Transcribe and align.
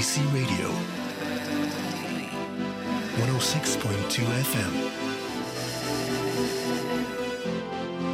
IDC 0.00 0.32
Radio, 0.32 0.70
106.2 3.20 4.24
FM. 4.48 4.72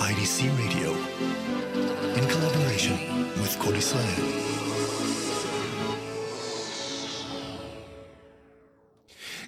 IDC 0.01 0.51
Radio, 0.59 0.91
in 2.17 2.27
collaboration 2.27 2.97
with 3.41 3.57
Kol 3.61 3.75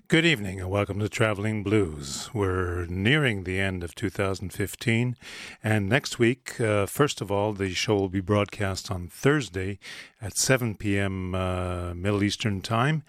Good 0.09 0.25
evening 0.25 0.59
and 0.59 0.70
welcome 0.70 0.98
to 1.00 1.09
Traveling 1.11 1.62
Blues. 1.62 2.30
We're 2.32 2.86
nearing 2.86 3.45
the 3.45 3.61
end 3.61 3.84
of 3.84 3.95
2015, 3.95 5.16
and 5.62 5.86
next 5.86 6.18
week, 6.18 6.59
uh, 6.59 6.86
first 6.86 7.20
of 7.20 7.30
all, 7.30 7.52
the 7.52 7.74
show 7.74 7.96
will 7.96 8.09
be 8.09 8.23
broadcast 8.23 8.91
on 8.91 9.09
Thursday 9.09 9.78
at 10.23 10.38
7 10.38 10.77
p.m. 10.77 11.34
Uh, 11.34 11.92
Middle 11.92 12.23
Eastern 12.23 12.62
Time 12.62 13.02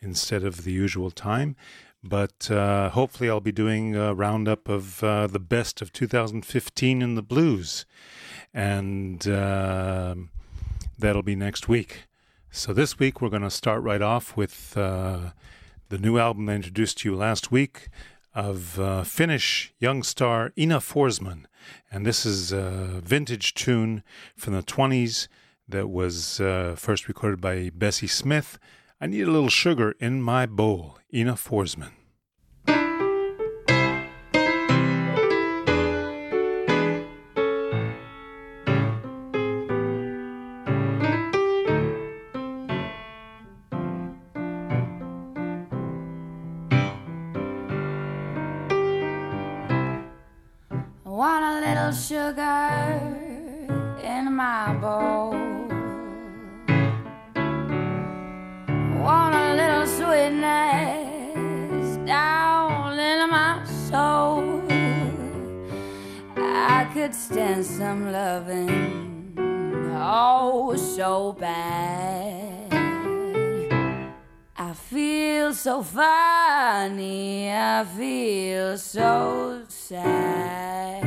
instead 0.00 0.44
of 0.44 0.64
the 0.64 0.72
usual 0.72 1.10
time. 1.10 1.56
But 2.02 2.50
uh, 2.50 2.88
hopefully, 2.88 3.28
I'll 3.28 3.40
be 3.40 3.52
doing 3.52 3.94
a 3.94 4.14
roundup 4.14 4.66
of 4.66 5.04
uh, 5.04 5.26
the 5.26 5.38
best 5.38 5.82
of 5.82 5.92
2015 5.92 7.02
in 7.02 7.16
the 7.16 7.22
blues, 7.22 7.84
and 8.54 9.28
um, 9.28 10.30
that'll 10.98 11.22
be 11.22 11.36
next 11.36 11.68
week. 11.68 12.04
So, 12.50 12.72
this 12.72 12.98
week, 12.98 13.20
we're 13.20 13.28
going 13.28 13.42
to 13.42 13.50
start 13.50 13.82
right 13.82 14.00
off 14.00 14.38
with 14.38 14.74
uh, 14.74 15.32
the 15.88 15.98
new 15.98 16.18
album 16.18 16.48
I 16.48 16.54
introduced 16.54 16.98
to 16.98 17.08
you 17.08 17.16
last 17.16 17.52
week 17.52 17.88
of 18.34 18.78
uh, 18.80 19.04
Finnish 19.04 19.72
young 19.78 20.02
star 20.02 20.52
Ina 20.58 20.80
Forsman. 20.80 21.44
And 21.90 22.04
this 22.04 22.26
is 22.26 22.52
a 22.52 23.00
vintage 23.04 23.54
tune 23.54 24.02
from 24.36 24.54
the 24.54 24.62
20s 24.62 25.28
that 25.68 25.88
was 25.88 26.40
uh, 26.40 26.74
first 26.76 27.08
recorded 27.08 27.40
by 27.40 27.70
Bessie 27.72 28.06
Smith. 28.08 28.58
I 29.00 29.06
need 29.06 29.28
a 29.28 29.30
little 29.30 29.48
sugar 29.48 29.94
in 30.00 30.22
my 30.22 30.46
bowl. 30.46 30.98
Ina 31.14 31.34
Forsman. 31.34 31.92
Could 67.06 67.14
stand 67.14 67.64
some 67.64 68.10
loving, 68.10 69.32
oh, 69.94 70.74
so 70.74 71.32
bad. 71.34 72.72
I 74.56 74.72
feel 74.72 75.54
so 75.54 75.84
funny, 75.84 77.52
I 77.52 77.84
feel 77.96 78.76
so 78.76 79.62
sad. 79.68 81.04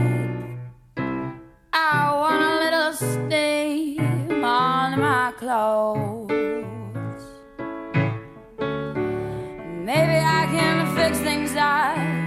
I 1.73 2.15
want 2.21 2.43
a 2.43 2.53
little 2.63 2.93
steam 2.93 4.41
on 4.41 4.99
my 5.01 5.33
clothes. 5.37 6.31
Maybe 9.89 10.17
I 10.39 10.47
can 10.55 10.95
fix 10.95 11.17
things 11.19 11.53
up 11.57 12.19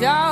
so 0.00 0.31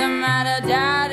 the 0.00 0.08
matter, 0.08 0.66
Daddy? 0.66 1.09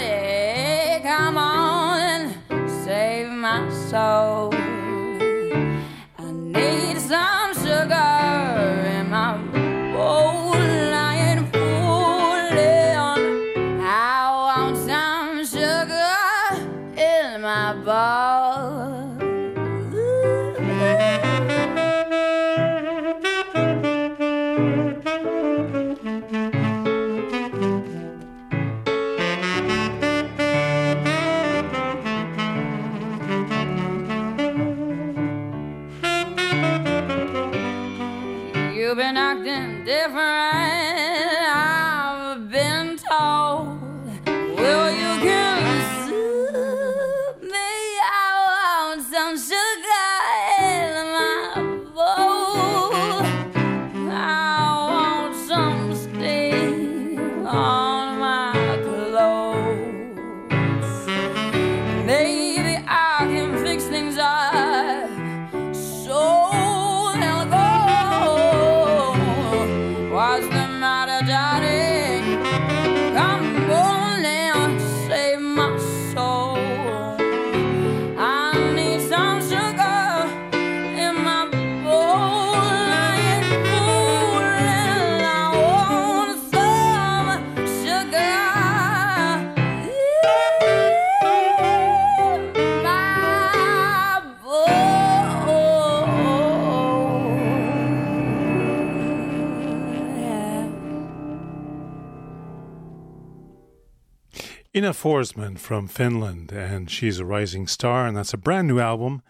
Ina 104.77 104.93
Forsman 104.93 105.57
from 105.57 105.87
Finland, 105.87 106.51
and 106.51 106.87
she's 106.87 107.17
a 107.17 107.25
rising 107.25 107.65
star, 107.65 108.05
and 108.05 108.15
that's 108.15 108.35
a 108.35 108.37
brand 108.37 108.67
new 108.67 108.79
album, 108.79 109.23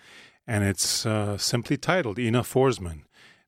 and 0.46 0.66
it's 0.66 1.06
uh, 1.06 1.38
simply 1.38 1.78
titled 1.78 2.20
Ina 2.20 2.44
Forsman. 2.44 3.04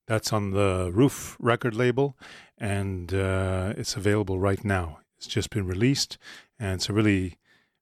That's 0.07 0.31
on 0.31 0.51
the 0.51 0.91
Ruf 0.93 1.35
record 1.41 1.75
label, 1.75 2.17
and 2.57 3.13
uh, 3.13 3.73
it's 3.75 3.97
available 3.97 4.39
right 4.39 4.63
now. 4.63 4.99
It's 5.17 5.27
just 5.27 5.49
been 5.49 5.67
released, 5.67 6.17
and 6.57 6.75
it's 6.75 6.87
a 6.87 6.93
really, 6.93 7.37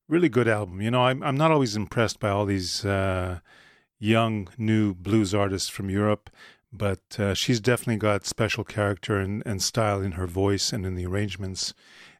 really 0.09 0.30
good 0.30 0.47
album. 0.47 0.81
You 0.81 0.89
know, 0.89 1.01
I'm 1.01 1.21
I'm 1.21 1.38
not 1.38 1.51
always 1.51 1.75
impressed 1.75 2.19
by 2.19 2.30
all 2.30 2.47
these 2.47 2.83
uh, 2.83 3.41
young 4.00 4.47
new 4.57 4.95
blues 4.95 5.36
artists 5.36 5.69
from 5.69 5.91
Europe, 5.91 6.31
but 6.74 7.19
uh, 7.19 7.36
she's 7.36 7.59
definitely 7.59 7.97
got 7.97 8.25
special 8.25 8.63
character 8.63 9.19
and, 9.19 9.44
and 9.45 9.62
style 9.62 10.01
in 10.01 10.13
her 10.13 10.25
voice 10.25 10.74
and 10.74 10.88
in 10.88 10.95
the 10.95 11.06
arrangements 11.06 11.75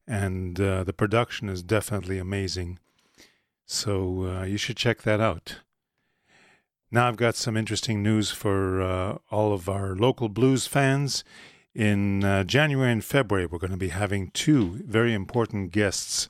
and 0.08 0.60
uh, 0.60 0.84
the 0.84 0.94
production 0.94 1.50
is 1.50 1.62
definitely 1.62 2.18
amazing. 2.18 2.80
So 3.66 4.26
uh, 4.26 4.44
you 4.46 4.58
should 4.58 4.78
check 4.78 5.02
that 5.02 5.20
out. 5.20 5.58
Now 6.90 7.10
I've 7.10 7.18
got 7.18 7.36
some 7.36 7.58
interesting 7.58 8.02
news 8.02 8.32
for 8.32 8.82
uh, 8.82 9.18
all 9.30 9.52
of 9.52 9.68
our 9.68 9.96
local 9.96 10.30
blues 10.30 10.68
fans. 10.68 11.26
In 11.76 12.24
uh, 12.24 12.44
January 12.46 12.92
and 12.92 13.04
February, 13.04 13.46
we're 13.46 13.60
going 13.60 13.72
to 13.72 13.78
be 13.78 13.90
having 13.90 14.32
two 14.32 14.82
very 14.86 15.14
important 15.14 15.72
guests 15.72 16.30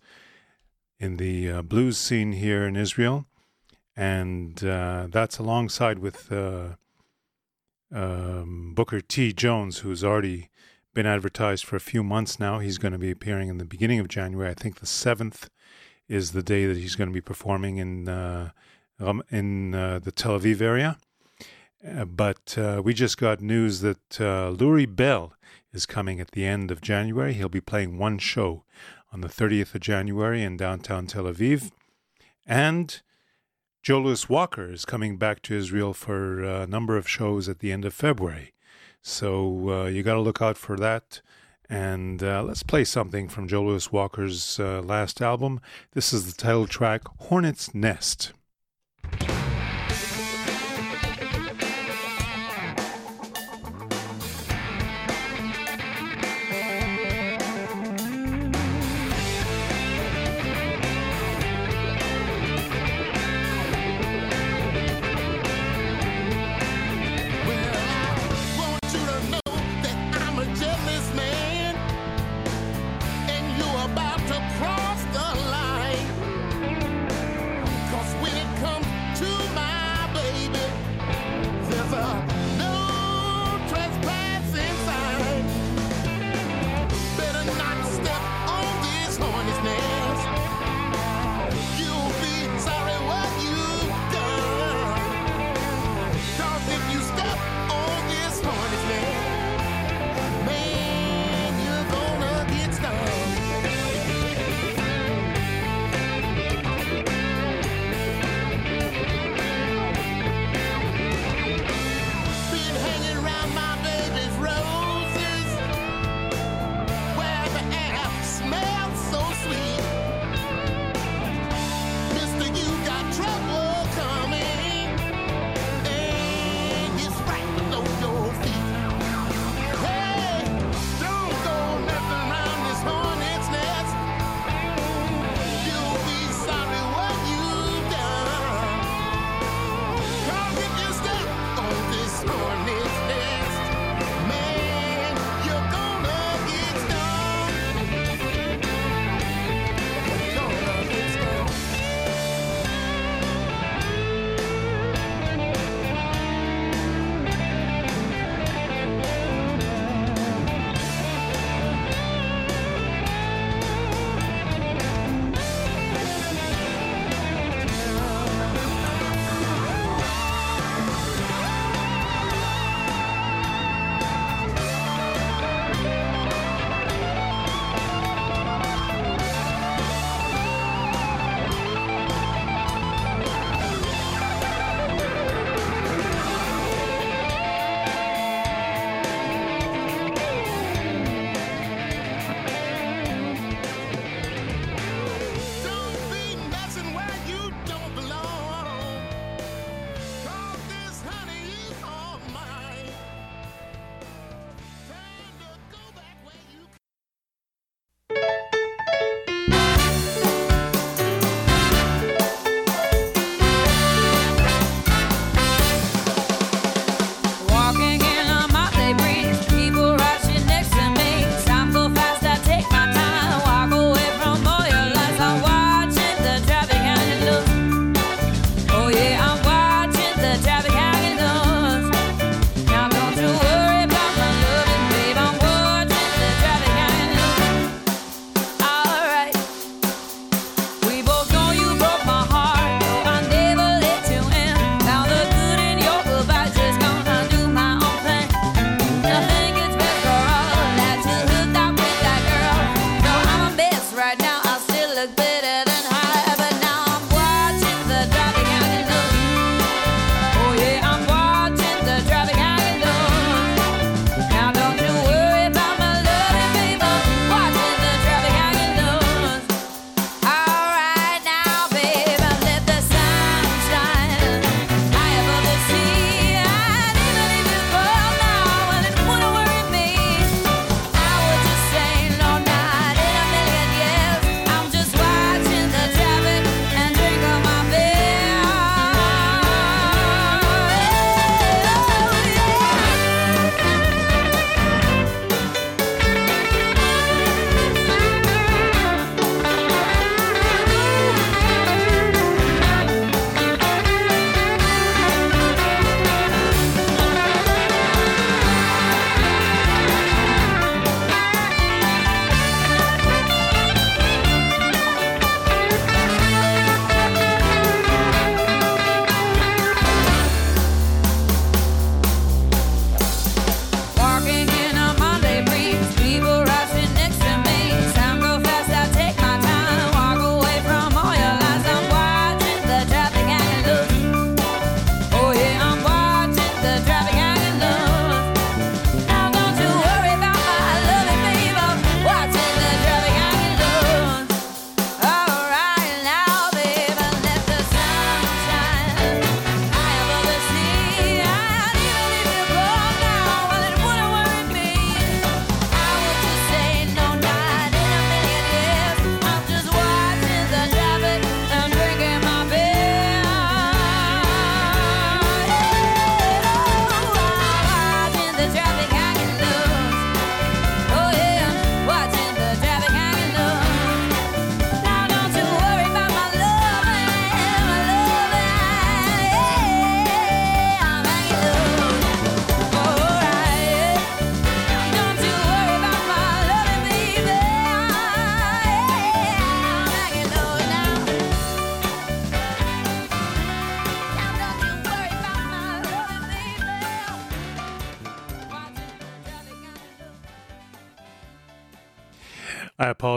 in 1.00 1.18
the 1.18 1.50
uh, 1.50 1.62
blues 1.62 1.98
scene 1.98 2.32
here 2.34 2.66
in 2.66 2.76
Israel, 2.76 3.28
and 3.96 4.62
uh, 4.66 5.08
that's 5.10 5.38
alongside 5.38 6.00
with 6.00 6.30
um, 7.94 8.74
Booker 8.74 9.00
T. 9.00 9.32
Jones, 9.32 9.80
who's 9.80 10.04
already 10.04 10.50
been 10.98 11.06
advertised 11.06 11.64
for 11.64 11.76
a 11.76 11.80
few 11.80 12.04
months 12.04 12.40
now. 12.40 12.58
He's 12.58 12.80
going 12.80 12.92
to 12.92 12.98
be 12.98 13.12
appearing 13.12 13.50
in 13.50 13.60
the 13.60 13.66
beginning 13.66 14.00
of 14.00 14.08
January. 14.08 14.50
I 14.50 14.56
think 14.56 14.80
the 14.80 14.88
7th 14.88 15.48
is 16.10 16.32
the 16.32 16.42
day 16.42 16.66
that 16.66 16.76
he's 16.76 16.96
going 16.96 17.08
to 17.08 17.14
be 17.14 17.22
performing 17.22 17.78
in 17.78 18.10
uh, 18.10 18.50
um, 19.00 19.22
in 19.30 19.76
uh, 19.76 20.00
the 20.00 20.12
Tel 20.12 20.40
Aviv 20.40 20.60
area. 20.60 20.98
Uh, 21.88 22.06
but 22.06 22.58
uh, 22.58 22.82
we 22.84 22.96
just 22.96 23.20
got 23.20 23.42
news 23.42 23.82
that 23.82 24.20
uh, 24.20 24.50
Lurrie 24.50 24.94
Bell 24.94 25.34
is 25.72 25.86
coming 25.86 26.20
at 26.20 26.32
the 26.32 26.48
end 26.48 26.72
of 26.72 26.82
January. 26.82 27.34
He'll 27.34 27.48
be 27.48 27.62
playing 27.62 28.00
one 28.00 28.18
show 28.18 28.64
on 29.14 29.22
the 29.22 29.28
30th 29.28 29.76
of 29.76 29.82
January 29.82 30.42
in 30.42 30.58
downtown 30.58 31.06
Tel 31.06 31.26
Aviv. 31.26 31.70
And 32.48 33.00
Joe 33.84 34.00
Louis 34.00 34.28
Walker 34.28 34.72
is 34.72 34.84
coming 34.84 35.18
back 35.18 35.44
to 35.44 35.56
Israel 35.56 35.94
for 35.94 36.42
a 36.42 36.66
number 36.66 36.98
of 36.98 37.08
shows 37.08 37.48
at 37.48 37.60
the 37.60 37.72
end 37.72 37.86
of 37.86 37.94
February. 37.94 38.54
So 39.02 39.70
uh, 39.70 39.86
you 39.86 40.04
got 40.04 40.16
to 40.16 40.22
look 40.22 40.42
out 40.42 40.58
for 40.58 40.78
that. 40.78 41.22
And 41.70 42.24
uh, 42.24 42.44
let's 42.44 42.64
play 42.64 42.86
something 42.86 43.28
from 43.28 43.48
Joe 43.48 43.64
Louis 43.64 43.92
Walker's 43.92 44.60
uh, 44.60 44.82
last 44.82 45.22
album. 45.22 45.60
This 45.92 46.14
is 46.14 46.26
the 46.26 46.42
title 46.42 46.66
track, 46.66 47.02
Hornet's 47.20 47.76
Nest. 47.76 48.32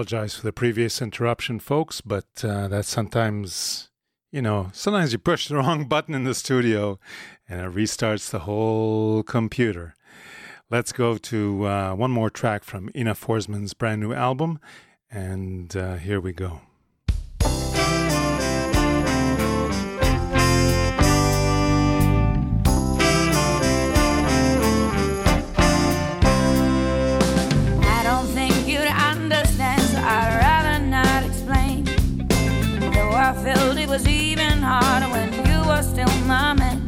Apologize 0.00 0.34
for 0.34 0.46
the 0.46 0.52
previous 0.52 1.02
interruption, 1.02 1.60
folks, 1.60 2.00
but 2.00 2.24
uh, 2.42 2.66
that 2.68 2.86
sometimes, 2.86 3.90
you 4.32 4.40
know, 4.40 4.70
sometimes 4.72 5.12
you 5.12 5.18
push 5.18 5.46
the 5.46 5.54
wrong 5.60 5.84
button 5.84 6.14
in 6.14 6.24
the 6.24 6.34
studio 6.34 6.98
and 7.46 7.60
it 7.60 7.70
restarts 7.74 8.30
the 8.30 8.38
whole 8.38 9.22
computer. 9.22 9.94
Let's 10.70 10.90
go 10.90 11.18
to 11.18 11.66
uh, 11.66 11.94
one 11.94 12.12
more 12.12 12.30
track 12.30 12.64
from 12.64 12.88
Ina 12.96 13.14
Forsman's 13.14 13.74
brand 13.74 14.00
new 14.00 14.14
album, 14.14 14.58
and 15.10 15.76
uh, 15.76 15.96
here 15.96 16.18
we 16.18 16.32
go. 16.32 16.62
Harder 34.80 35.08
when 35.14 35.28
you 35.48 35.58
were 35.68 35.82
still 35.82 36.12
my 36.26 36.52
man. 36.54 36.78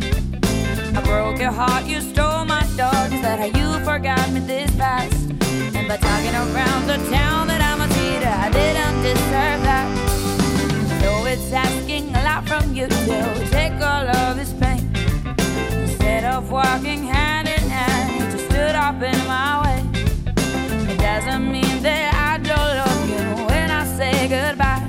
I 0.97 1.01
broke 1.03 1.39
your 1.41 1.53
heart, 1.53 1.85
you 1.87 2.01
stole 2.01 2.45
my 2.45 2.65
dog. 2.77 3.13
Is 3.13 3.21
that 3.23 3.39
how 3.43 3.51
you 3.59 3.69
forgot 3.85 4.25
me 4.33 4.41
this 4.41 4.71
fast? 4.81 5.31
And 5.77 5.87
by 5.89 5.97
talking 6.09 6.35
around 6.45 6.83
the 6.93 6.99
town 7.11 7.49
that 7.51 7.61
I'm 7.71 7.81
a 7.87 7.89
cheater, 7.95 8.35
I 8.47 8.49
didn't 8.61 8.99
deserve 9.09 9.61
that. 9.71 9.89
So 11.01 11.11
it's 11.33 11.53
asking 11.53 12.05
a 12.19 12.23
lot 12.29 12.43
from 12.49 12.75
you 12.75 12.87
to 12.87 13.49
take 13.51 13.77
all 13.91 14.07
of 14.21 14.37
this 14.37 14.53
pain. 14.63 14.83
Instead 15.85 16.25
of 16.25 16.51
walking 16.51 17.03
hand 17.05 17.49
in 17.49 17.65
hand, 17.77 18.09
you 18.17 18.25
just 18.33 18.47
stood 18.51 18.75
up 18.87 18.97
in 19.03 19.19
my 19.27 19.51
way. 19.65 19.81
It 20.93 20.99
doesn't 20.99 21.45
mean 21.51 21.83
that 21.83 22.07
I 22.31 22.33
don't 22.51 22.73
love 22.81 23.05
you 23.15 23.25
when 23.47 23.71
I 23.71 23.85
say 23.99 24.29
goodbye. 24.29 24.82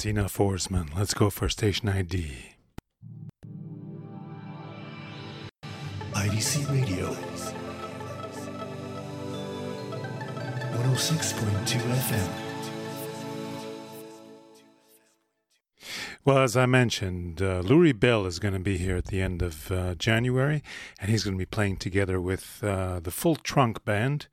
That's 0.00 0.06
Ina 0.06 0.24
Forsman. 0.24 0.96
Let's 0.96 1.12
go 1.12 1.28
for 1.28 1.50
station 1.50 1.86
ID. 1.90 2.54
IDC 6.14 6.70
Radio 6.72 7.12
106.2 10.72 11.80
FM. 12.08 12.30
Well, 16.24 16.38
as 16.38 16.56
I 16.56 16.64
mentioned, 16.64 17.42
uh, 17.42 17.60
Lurrie 17.62 17.98
Bell 17.98 18.24
is 18.24 18.38
going 18.38 18.54
to 18.54 18.60
be 18.60 18.78
here 18.78 18.96
at 18.96 19.06
the 19.06 19.20
end 19.20 19.42
of 19.42 19.70
uh, 19.70 19.94
January, 19.96 20.62
and 20.98 21.10
he's 21.10 21.24
going 21.24 21.36
to 21.36 21.38
be 21.38 21.44
playing 21.44 21.76
together 21.76 22.18
with 22.18 22.60
uh, 22.62 23.00
the 23.00 23.10
Full 23.10 23.36
Trunk 23.36 23.84
Band, 23.84 24.28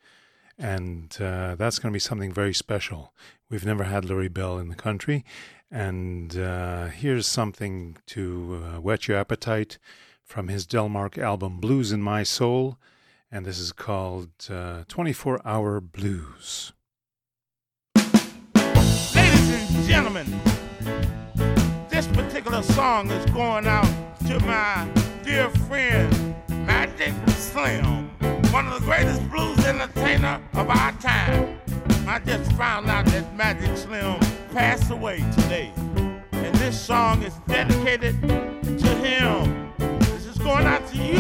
and 0.58 1.18
uh, 1.20 1.56
that's 1.56 1.78
going 1.78 1.92
to 1.92 1.96
be 1.96 2.00
something 2.00 2.32
very 2.32 2.54
special. 2.54 3.14
We've 3.50 3.66
never 3.66 3.86
had 3.86 4.04
Lurrie 4.04 4.34
Bell 4.34 4.60
in 4.60 4.68
the 4.68 4.76
country. 4.76 5.24
And 5.70 6.38
uh, 6.38 6.88
here's 6.88 7.28
something 7.28 7.98
to 8.08 8.64
uh, 8.64 8.80
whet 8.80 9.08
your 9.08 9.18
appetite 9.18 9.78
from 10.24 10.48
his 10.48 10.66
Delmark 10.66 11.18
album 11.18 11.60
Blues 11.60 11.92
in 11.92 12.02
My 12.02 12.24
Soul. 12.24 12.78
And 13.30 13.46
this 13.46 13.60
is 13.60 13.74
called 13.74 14.30
uh, 14.50 14.84
24 14.88 15.42
Hour 15.46 15.82
Blues. 15.82 16.72
Ladies 17.96 19.16
and 19.16 19.88
gentlemen, 19.88 20.40
this 21.90 22.08
particular 22.08 22.64
song 22.64 23.12
is 23.12 23.26
going 23.32 23.68
out 23.68 23.90
to 24.28 24.40
my 24.42 24.90
dear 25.24 25.50
friend 25.50 26.36
Magic 26.66 27.14
Slim, 27.32 28.10
one 28.52 28.68
of 28.68 28.80
the 28.80 28.86
greatest 28.86 29.30
blues 29.30 29.60
entertainers 29.66 30.40
of 30.54 30.70
our 30.70 30.94
time. 30.94 31.60
I 32.08 32.20
just 32.20 32.54
found 32.54 32.88
out 32.90 33.06
that 33.08 33.36
Magic 33.36 33.76
Slim 33.76 34.22
passed 34.58 34.90
away 34.90 35.18
today. 35.36 35.72
And 36.32 36.56
this 36.56 36.80
song 36.82 37.22
is 37.22 37.36
dedicated 37.48 38.20
to 38.24 38.88
him. 39.06 39.72
This 40.00 40.26
is 40.26 40.40
going 40.40 40.66
out 40.66 40.84
to 40.88 40.98
you, 40.98 41.20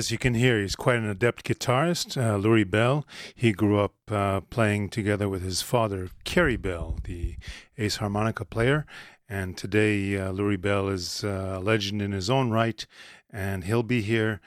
as 0.00 0.10
you 0.10 0.16
can 0.16 0.32
hear, 0.32 0.58
he's 0.58 0.76
quite 0.76 0.96
an 0.96 1.10
adept 1.10 1.44
guitarist, 1.44 2.16
uh, 2.16 2.38
Lurrie 2.38 2.68
Bell. 2.68 3.06
He 3.34 3.52
grew 3.52 3.78
up 3.78 3.92
uh, 4.10 4.40
playing 4.40 4.88
together 4.88 5.28
with 5.28 5.42
his 5.42 5.60
father, 5.60 6.08
Carey 6.24 6.56
Bell, 6.56 6.98
the 7.04 7.36
ace 7.76 7.96
harmonica 7.96 8.46
player. 8.46 8.86
And 9.28 9.58
today, 9.58 10.16
uh, 10.16 10.32
Lurrie 10.32 10.58
Bell 10.58 10.88
is 10.88 11.22
uh, 11.22 11.56
a 11.58 11.60
legend 11.60 12.00
in 12.00 12.12
his 12.12 12.30
own 12.30 12.50
right, 12.50 12.86
and 13.28 13.64
he'll 13.64 13.82
be 13.82 14.00
here 14.00 14.40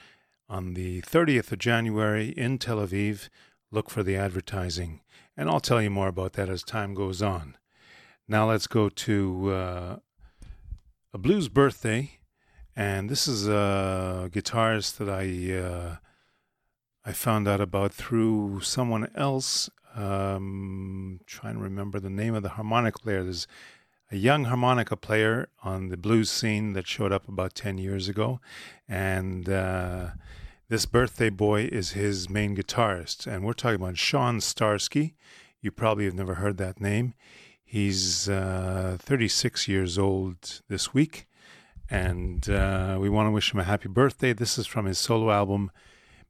on 0.49 0.73
the 0.73 1.03
30th 1.03 1.51
of 1.51 1.59
January 1.59 2.29
in 2.29 2.57
Tel 2.57 2.77
Aviv. 2.77 3.29
Look 3.69 3.91
for 3.91 4.01
the 4.01 4.15
advertising, 4.15 5.01
and 5.37 5.51
I'll 5.51 5.59
tell 5.59 5.83
you 5.83 5.91
more 5.91 6.07
about 6.07 6.33
that 6.33 6.49
as 6.49 6.63
time 6.63 6.95
goes 6.95 7.21
on. 7.21 7.57
Now 8.27 8.49
let's 8.49 8.65
go 8.65 8.89
to 8.89 9.51
uh, 9.51 9.97
a 11.13 11.17
blues 11.19 11.47
birthday 11.47 12.17
and 12.75 13.09
this 13.09 13.27
is 13.27 13.47
a 13.47 14.29
guitarist 14.31 14.97
that 14.97 15.09
I 15.09 15.57
uh, 15.57 15.95
I 17.05 17.11
found 17.11 17.47
out 17.47 17.61
about 17.61 17.93
through 17.93 18.61
someone 18.61 19.09
else. 19.15 19.69
Um, 19.95 21.19
trying 21.27 21.55
to 21.55 21.61
remember 21.61 21.99
the 21.99 22.09
name 22.09 22.33
of 22.33 22.41
the 22.41 22.49
harmonica 22.49 22.97
player. 22.99 23.23
There's 23.23 23.47
a 24.11 24.15
young 24.15 24.45
harmonica 24.45 24.97
player 24.97 25.49
on 25.63 25.89
the 25.89 25.97
blues 25.97 26.31
scene 26.31 26.73
that 26.73 26.87
showed 26.87 27.11
up 27.11 27.27
about 27.27 27.53
ten 27.53 27.77
years 27.77 28.09
ago, 28.09 28.39
and 28.87 29.47
uh, 29.47 30.11
this 30.67 30.87
birthday 30.87 31.29
boy 31.29 31.65
is 31.71 31.91
his 31.91 32.29
main 32.29 32.55
guitarist. 32.55 33.27
And 33.27 33.45
we're 33.45 33.53
talking 33.53 33.75
about 33.75 33.97
Shawn 33.99 34.39
Starski. 34.39 35.13
You 35.61 35.71
probably 35.71 36.05
have 36.05 36.15
never 36.15 36.35
heard 36.35 36.57
that 36.57 36.81
name. 36.81 37.13
He's 37.63 38.29
uh, 38.29 38.97
36 38.99 39.67
years 39.67 39.97
old 39.97 40.61
this 40.67 40.93
week 40.93 41.27
and 41.93 42.49
uh, 42.49 42.97
we 42.99 43.07
want 43.07 43.27
to 43.27 43.31
wish 43.31 43.53
him 43.53 43.59
a 43.59 43.63
happy 43.63 43.87
birthday. 43.87 44.33
This 44.33 44.57
is 44.57 44.65
from 44.65 44.87
his 44.87 44.97
solo 44.97 45.29
album, 45.29 45.69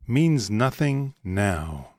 Means 0.05 0.49
Nothing 0.49 1.13
Now. 1.23 1.33
now. 1.33 1.92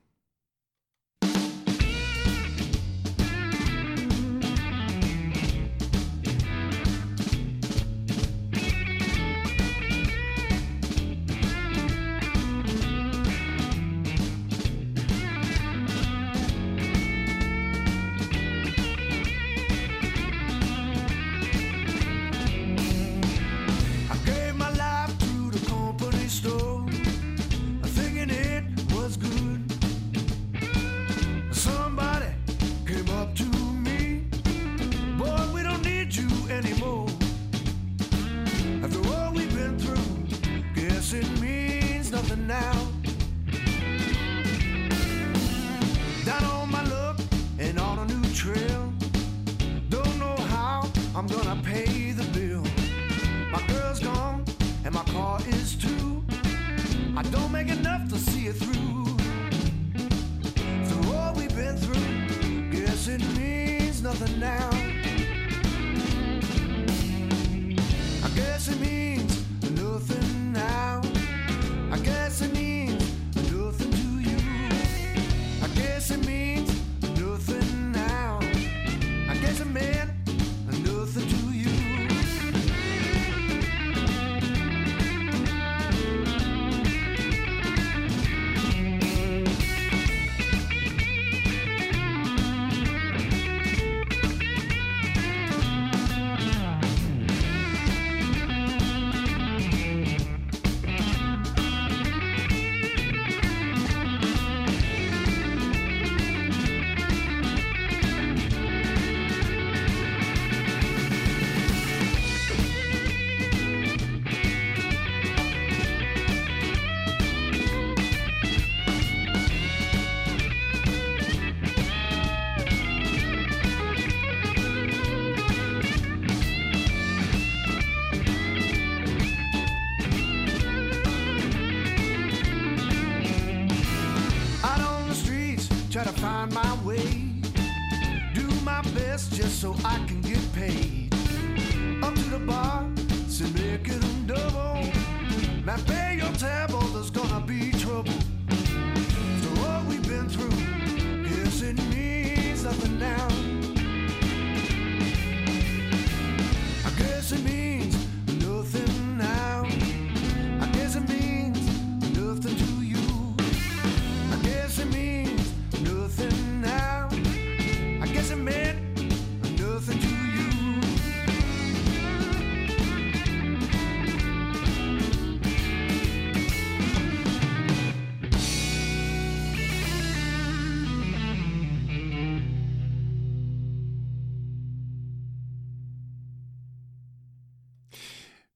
Nothing 64.20 64.38
now. 64.38 64.73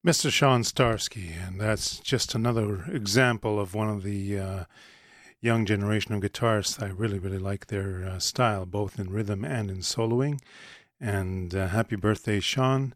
Mr. 0.06 0.30
Shawn 0.30 0.62
Starski, 0.62 1.32
and 1.46 1.60
that's 1.60 1.98
just 1.98 2.34
another 2.34 2.84
example 2.84 3.58
of 3.58 3.74
one 3.74 3.88
of 3.88 4.04
the 4.04 4.38
uh, 4.38 4.64
young 5.40 5.66
generation 5.66 6.14
of 6.14 6.22
guitarists. 6.22 6.80
I 6.82 6.88
really, 6.90 7.18
really 7.18 7.38
like 7.38 7.66
their 7.66 8.04
uh, 8.04 8.18
style, 8.20 8.64
both 8.64 8.98
in 8.98 9.10
rhythm 9.10 9.44
and 9.44 9.70
in 9.70 9.78
soloing. 9.78 10.40
And 11.00 11.54
uh, 11.54 11.68
happy 11.68 11.96
birthday, 11.96 12.40
Sean. 12.40 12.94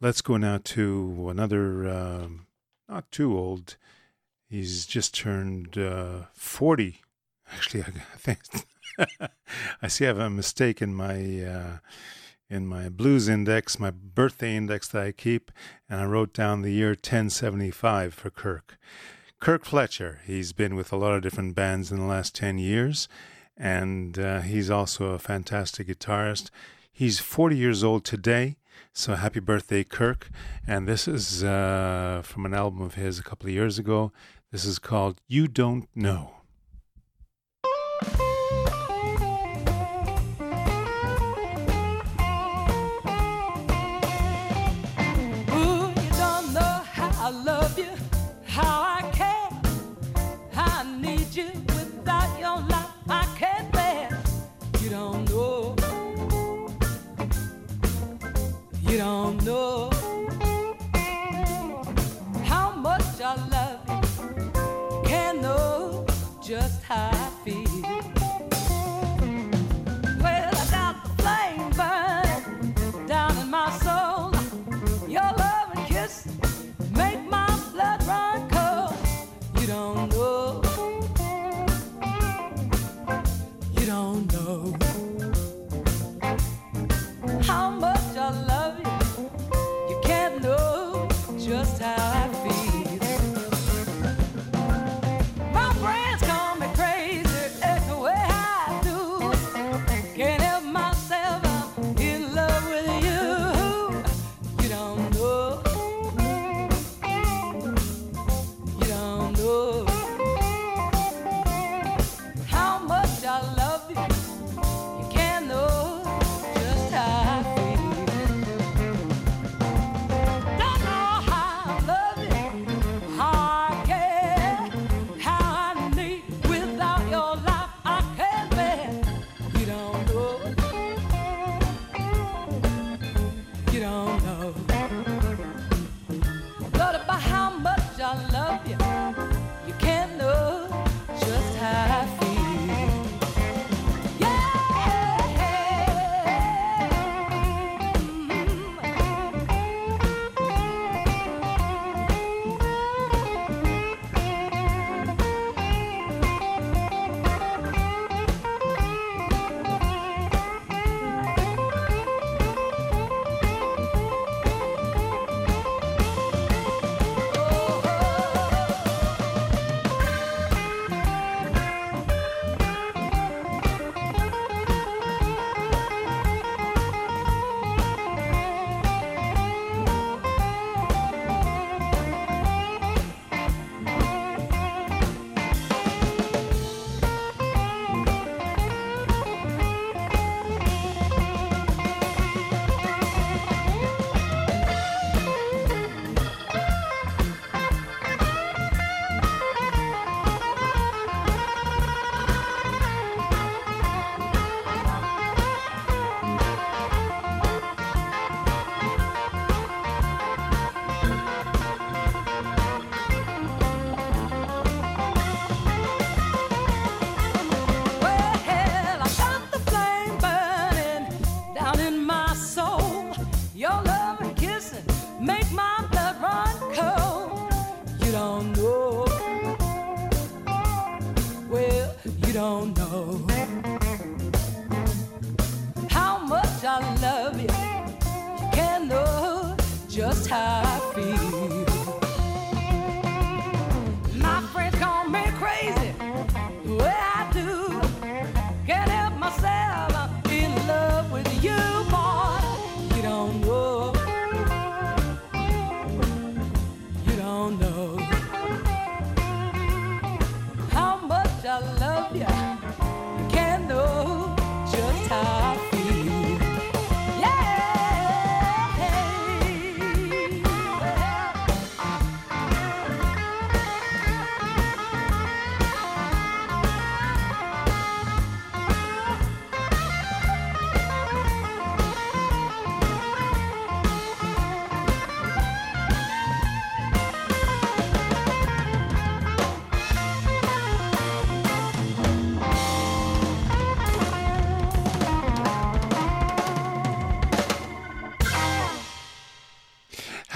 Let's 0.00 0.20
go 0.20 0.36
now 0.36 0.58
to 0.62 1.28
another, 1.30 1.88
um 1.88 2.46
not 2.88 3.10
too 3.10 3.36
old. 3.36 3.76
He's 4.48 4.86
just 4.86 5.14
turned 5.14 5.78
uh, 5.78 6.24
40. 6.34 7.00
Actually, 7.52 7.82
I 8.14 8.16
think 8.16 8.40
I 9.82 9.88
see 9.88 10.04
I 10.04 10.08
have 10.08 10.18
a 10.18 10.30
mistake 10.30 10.82
in 10.82 10.94
my. 10.94 11.80
In 12.54 12.68
my 12.68 12.88
blues 12.88 13.28
index, 13.28 13.80
my 13.80 13.90
birthday 13.90 14.54
index 14.54 14.86
that 14.86 15.02
I 15.02 15.10
keep, 15.10 15.50
and 15.90 16.00
I 16.00 16.04
wrote 16.04 16.32
down 16.32 16.62
the 16.62 16.70
year 16.70 16.90
1075 16.90 18.14
for 18.14 18.30
Kirk. 18.30 18.78
Kirk 19.40 19.64
Fletcher, 19.64 20.20
he's 20.24 20.52
been 20.52 20.76
with 20.76 20.92
a 20.92 20.96
lot 20.96 21.14
of 21.14 21.22
different 21.22 21.56
bands 21.56 21.90
in 21.90 21.98
the 21.98 22.06
last 22.06 22.32
10 22.36 22.58
years, 22.58 23.08
and 23.56 24.16
uh, 24.20 24.40
he's 24.42 24.70
also 24.70 25.06
a 25.06 25.18
fantastic 25.18 25.88
guitarist. 25.88 26.50
He's 26.92 27.18
40 27.18 27.56
years 27.56 27.82
old 27.82 28.04
today, 28.04 28.54
so 28.92 29.16
happy 29.16 29.40
birthday, 29.40 29.82
Kirk. 29.82 30.28
And 30.64 30.86
this 30.86 31.08
is 31.08 31.42
uh, 31.42 32.22
from 32.24 32.46
an 32.46 32.54
album 32.54 32.82
of 32.82 32.94
his 32.94 33.18
a 33.18 33.24
couple 33.24 33.48
of 33.48 33.52
years 33.52 33.80
ago. 33.80 34.12
This 34.52 34.64
is 34.64 34.78
called 34.78 35.20
You 35.26 35.48
Don't 35.48 35.88
Know. 35.96 36.43
Don't 58.98 59.42
know 59.44 59.93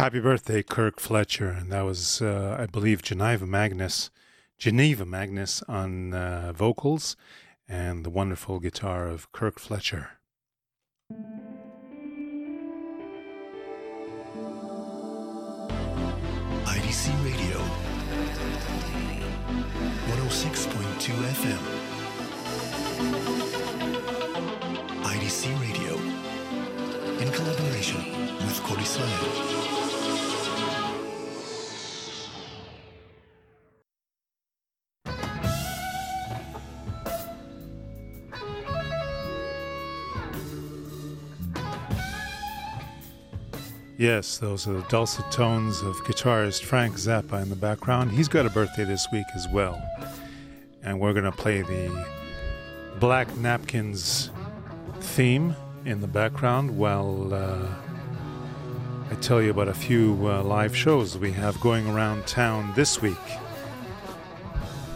Happy 0.09 0.21
birthday, 0.21 0.63
Kirk 0.63 1.01
Fletcher. 1.01 1.51
And 1.51 1.71
that 1.71 1.83
was, 1.83 2.23
uh, 2.23 2.57
I 2.59 2.65
believe, 2.65 3.03
Geneva 3.03 3.45
Magnus, 3.45 4.09
Geneva 4.57 5.05
Magnus 5.05 5.63
on 5.69 6.15
uh, 6.15 6.55
vocals 6.57 7.15
and 7.69 8.07
the 8.07 8.09
wonderful 8.09 8.59
guitar 8.59 9.07
of 9.07 9.31
Kirk 9.33 9.59
Fletcher. 9.59 10.13
IDC 16.65 17.13
Radio 17.23 17.59
106.2 20.09 21.13
FM. 21.37 21.63
IDC 25.05 25.61
Radio 25.61 25.99
in 27.21 27.31
collaboration 27.31 28.19
with 28.47 28.59
Israel. 28.81 29.88
Yes, 43.99 44.39
those 44.39 44.69
are 44.69 44.75
the 44.75 44.83
dulcet 44.83 45.29
tones 45.33 45.83
of 45.83 45.97
guitarist 46.05 46.63
Frank 46.63 46.95
Zappa 46.95 47.43
in 47.43 47.49
the 47.49 47.57
background. 47.57 48.13
He's 48.13 48.29
got 48.29 48.47
a 48.47 48.51
birthday 48.51 48.85
this 48.85 49.09
week 49.11 49.27
as 49.35 49.49
well. 49.49 49.83
And 50.85 51.01
we're 51.01 51.13
going 51.13 51.25
to 51.25 51.33
play 51.33 51.63
the 51.63 52.07
Black 53.01 53.37
Napkins 53.39 54.31
theme 55.01 55.57
in 55.85 56.01
the 56.01 56.07
background 56.07 56.79
while 56.79 57.35
uh, 57.35 57.69
I 59.11 59.17
tell 59.17 59.43
you 59.43 59.51
about 59.51 59.67
a 59.67 59.75
few 59.75 60.17
uh, 60.29 60.45
live 60.45 60.77
shows 60.77 61.19
we 61.19 61.33
have 61.33 61.61
going 61.61 61.89
around 61.89 62.25
town 62.25 62.73
this 62.77 63.03
week. 63.03 63.17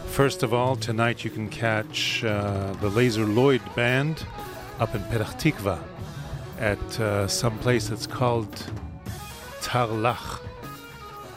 First 0.05 0.43
of 0.43 0.53
all, 0.53 0.77
tonight 0.77 1.25
you 1.25 1.29
can 1.29 1.49
catch 1.49 2.23
uh, 2.23 2.71
the 2.79 2.89
Lazer 2.89 3.27
Lloyd 3.35 3.61
Band 3.75 4.25
up 4.79 4.95
in 4.95 5.01
Petah 5.01 5.83
at 6.57 6.99
uh, 7.01 7.27
some 7.27 7.59
place 7.59 7.89
that's 7.89 8.07
called 8.07 8.71
Tarlach. 9.63 10.41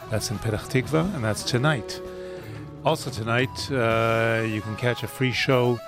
That's 0.09 0.29
in 0.31 0.37
Petah 0.39 0.59
Tikva, 0.59 1.15
and 1.15 1.23
that's 1.23 1.43
tonight. 1.43 2.01
Also 2.85 3.09
tonight, 3.09 3.71
uh, 3.71 4.43
you 4.45 4.61
can 4.61 4.75
catch 4.75 5.03
a 5.03 5.07
free 5.07 5.31
show 5.31 5.79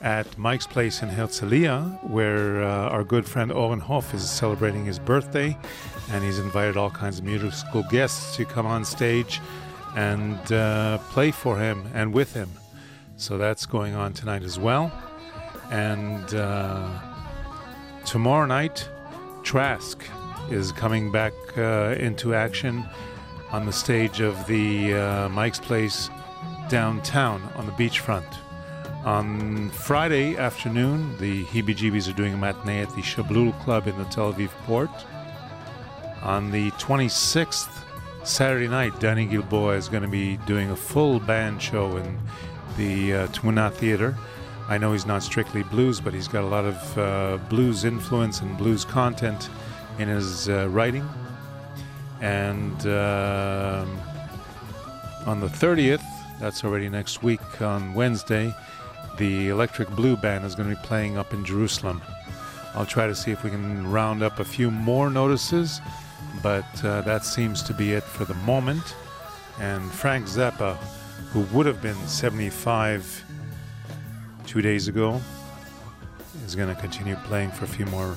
at 0.00 0.26
Mike's 0.36 0.66
Place 0.66 1.02
in 1.02 1.08
Herzliya, 1.08 2.02
where 2.08 2.64
uh, 2.64 2.88
our 2.88 3.04
good 3.04 3.26
friend 3.26 3.52
Oren 3.52 3.78
Hoff 3.78 4.14
is 4.14 4.28
celebrating 4.28 4.84
his 4.84 4.98
birthday, 4.98 5.56
and 6.10 6.24
he's 6.24 6.38
invited 6.38 6.76
all 6.76 6.90
kinds 6.90 7.18
of 7.18 7.24
musical 7.24 7.82
guests 7.84 8.36
to 8.36 8.44
come 8.44 8.66
on 8.66 8.84
stage 8.84 9.40
and 9.94 10.52
uh, 10.52 10.98
play 11.10 11.30
for 11.30 11.58
him 11.58 11.86
and 11.94 12.12
with 12.12 12.34
him. 12.34 12.50
So 13.16 13.38
that's 13.38 13.66
going 13.66 13.94
on 13.94 14.12
tonight 14.12 14.42
as 14.42 14.58
well. 14.58 14.90
And 15.70 16.34
uh, 16.34 16.88
tomorrow 18.04 18.46
night, 18.46 18.88
Trask 19.42 20.02
is 20.50 20.72
coming 20.72 21.10
back 21.10 21.32
uh, 21.56 21.94
into 21.98 22.34
action 22.34 22.84
on 23.50 23.66
the 23.66 23.72
stage 23.72 24.20
of 24.20 24.46
the 24.46 24.94
uh, 24.94 25.28
Mike's 25.28 25.60
Place 25.60 26.10
downtown 26.68 27.42
on 27.54 27.66
the 27.66 27.72
beachfront. 27.72 28.24
On 29.04 29.68
Friday 29.70 30.36
afternoon, 30.36 31.16
the 31.18 31.44
Heebie 31.46 31.76
Jeebies 31.76 32.08
are 32.08 32.16
doing 32.16 32.34
a 32.34 32.36
matinee 32.36 32.82
at 32.82 32.90
the 32.94 33.02
Shablul 33.02 33.58
Club 33.60 33.86
in 33.86 33.98
the 33.98 34.04
Tel 34.04 34.32
Aviv 34.32 34.50
port. 34.64 34.90
On 36.22 36.50
the 36.50 36.70
26th, 36.72 37.82
Saturday 38.24 38.68
night, 38.68 38.98
Danny 39.00 39.26
Gilboa 39.26 39.76
is 39.76 39.88
going 39.88 40.04
to 40.04 40.08
be 40.08 40.36
doing 40.38 40.70
a 40.70 40.76
full 40.76 41.18
band 41.18 41.60
show 41.60 41.96
in 41.96 42.18
the 42.76 43.14
uh, 43.14 43.70
Theater. 43.70 44.16
I 44.68 44.78
know 44.78 44.92
he's 44.92 45.06
not 45.06 45.22
strictly 45.22 45.64
blues, 45.64 46.00
but 46.00 46.14
he's 46.14 46.28
got 46.28 46.44
a 46.44 46.46
lot 46.46 46.64
of 46.64 46.98
uh, 46.98 47.38
blues 47.48 47.84
influence 47.84 48.40
and 48.40 48.56
blues 48.56 48.84
content 48.84 49.50
in 49.98 50.08
his 50.08 50.48
uh, 50.48 50.68
writing. 50.70 51.08
And 52.20 52.86
um 52.86 53.98
on 55.26 55.38
the 55.38 55.46
30th, 55.46 56.02
that's 56.40 56.64
already 56.64 56.88
next 56.88 57.22
week 57.22 57.62
on 57.62 57.94
Wednesday, 57.94 58.52
the 59.18 59.50
Electric 59.50 59.88
Blue 59.90 60.16
Band 60.16 60.44
is 60.44 60.56
going 60.56 60.68
to 60.68 60.74
be 60.74 60.82
playing 60.82 61.16
up 61.16 61.32
in 61.32 61.44
Jerusalem. 61.44 62.02
I'll 62.74 62.86
try 62.86 63.06
to 63.06 63.14
see 63.14 63.30
if 63.30 63.44
we 63.44 63.50
can 63.50 63.88
round 63.90 64.22
up 64.22 64.40
a 64.40 64.44
few 64.44 64.70
more 64.70 65.10
notices, 65.10 65.80
but 66.42 66.64
uh, 66.84 67.02
that 67.02 67.24
seems 67.24 67.62
to 67.64 67.74
be 67.74 67.92
it 67.92 68.02
for 68.02 68.24
the 68.24 68.34
moment. 68.34 68.96
And 69.60 69.92
Frank 69.92 70.26
Zappa, 70.26 70.76
who 71.32 71.42
would 71.56 71.66
have 71.66 71.80
been 71.80 71.94
75 72.08 73.24
two 74.46 74.62
days 74.62 74.88
ago, 74.88 75.20
is 76.44 76.56
going 76.56 76.74
to 76.74 76.80
continue 76.80 77.14
playing 77.16 77.50
for 77.52 77.64
a 77.64 77.68
few 77.68 77.86
more 77.86 78.16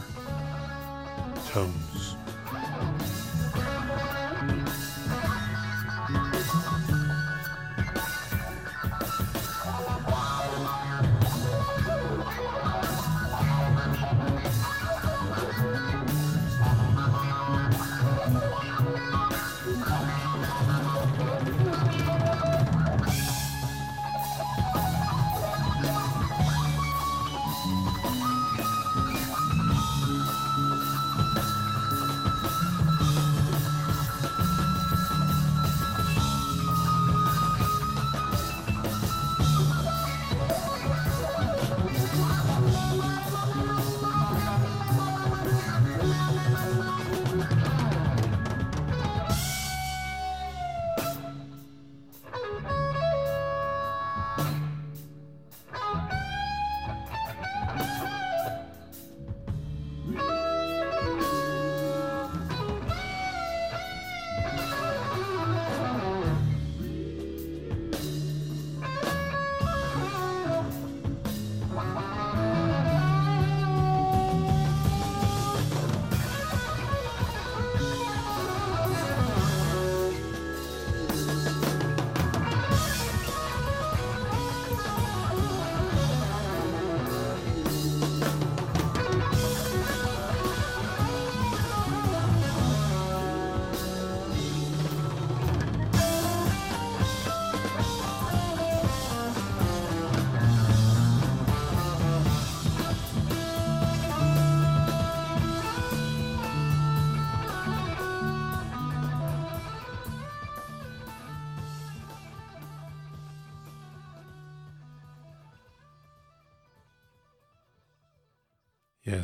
tones. 1.55 1.85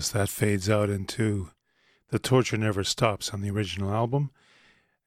Yes, 0.01 0.09
that 0.09 0.29
fades 0.29 0.67
out 0.67 0.89
into 0.89 1.51
The 2.09 2.17
Torture 2.17 2.57
Never 2.57 2.83
Stops 2.83 3.35
on 3.35 3.41
the 3.41 3.51
original 3.51 3.93
album. 3.93 4.31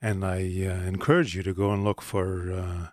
And 0.01 0.25
I 0.25 0.37
uh, 0.37 0.87
encourage 0.87 1.35
you 1.35 1.43
to 1.43 1.53
go 1.53 1.73
and 1.73 1.83
look 1.83 2.01
for 2.01 2.53
uh, 2.53 2.87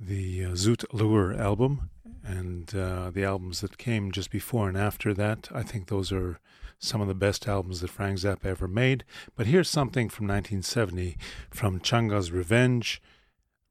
the 0.00 0.46
uh, 0.46 0.48
Zoot 0.56 0.84
Allures 0.92 1.38
album 1.38 1.90
and 2.24 2.74
uh, 2.74 3.10
the 3.10 3.22
albums 3.22 3.60
that 3.60 3.78
came 3.78 4.10
just 4.10 4.32
before 4.32 4.66
and 4.66 4.76
after 4.76 5.14
that. 5.14 5.48
I 5.54 5.62
think 5.62 5.86
those 5.86 6.10
are 6.10 6.40
some 6.80 7.00
of 7.00 7.06
the 7.06 7.14
best 7.14 7.46
albums 7.46 7.80
that 7.80 7.90
Frank 7.90 8.18
Zappa 8.18 8.46
ever 8.46 8.66
made. 8.66 9.04
But 9.36 9.46
here's 9.46 9.70
something 9.70 10.08
from 10.08 10.26
1970 10.26 11.16
from 11.48 11.78
Chunga's 11.78 12.32
Revenge 12.32 13.00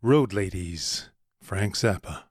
Road 0.01 0.31
Ladies, 0.31 1.09
Frank 1.41 1.75
Zappa. 1.75 2.26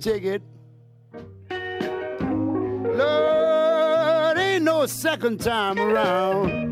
Ticket. 0.00 0.42
Lord, 2.82 4.38
ain't 4.38 4.64
no 4.64 4.86
second 4.86 5.40
time 5.40 5.78
around. 5.78 6.68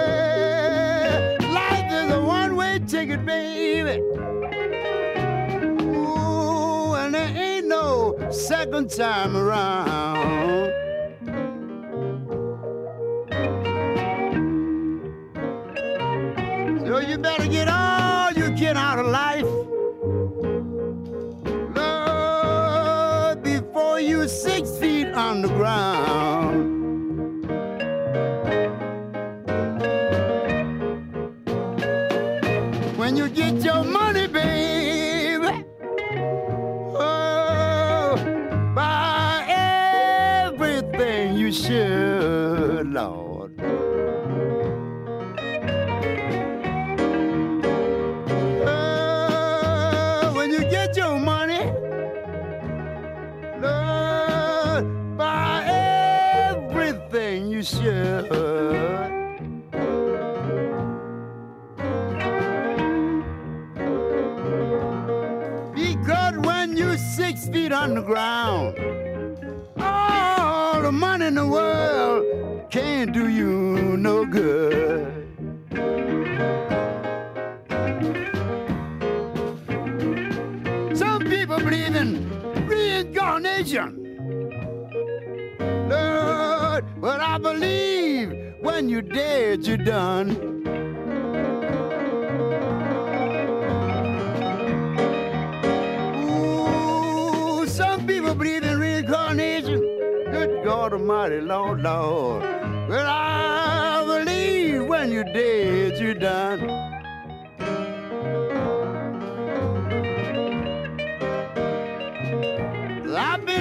Yeah, 0.00 1.36
life 1.52 1.92
is 1.92 2.10
a 2.12 2.20
one 2.20 2.56
way 2.56 2.80
ticket, 2.80 3.24
baby. 3.24 4.00
Ooh, 5.82 6.94
and 6.94 7.14
there 7.14 7.32
ain't 7.36 7.66
no 7.68 8.16
second 8.32 8.90
time 8.90 9.36
around. 9.36 10.29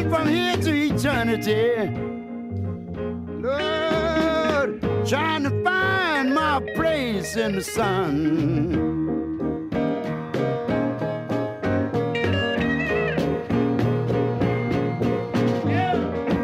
From 0.10 0.28
here 0.28 0.58
to 0.58 0.74
eternity. 0.74 1.88
Lord, 3.42 4.82
trying 5.08 5.44
to 5.44 5.64
find 5.64 6.34
my 6.34 6.60
place 6.76 7.38
in 7.38 7.56
the 7.56 7.64
sun. 7.64 8.50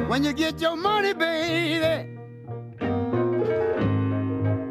When 0.08 0.24
you 0.24 0.34
get 0.34 0.62
your 0.62 0.76
money, 0.78 1.14
baby, 1.14 2.12